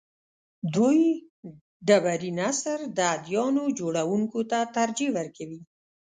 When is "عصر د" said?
2.49-2.99